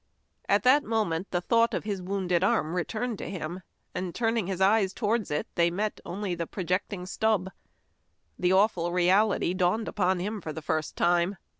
At 0.49 0.63
that 0.63 0.83
moment 0.83 1.29
the 1.29 1.41
thought 1.41 1.75
of 1.75 1.83
his 1.83 2.01
wounded 2.01 2.43
arm 2.43 2.73
returned 2.73 3.19
to 3.19 3.29
him, 3.29 3.61
and, 3.93 4.15
turning 4.15 4.47
his 4.47 4.59
eyes 4.59 4.93
towards 4.95 5.29
it, 5.29 5.45
they 5.53 5.69
met 5.69 6.01
only 6.03 6.33
the 6.33 6.47
projecting 6.47 7.05
stub. 7.05 7.51
The 8.39 8.51
awful 8.51 8.91
reality 8.91 9.53
dawned 9.53 9.87
upon 9.87 10.19
him 10.19 10.41
for 10.41 10.53
the 10.53 10.61
first 10.63 10.95
time. 10.95 11.37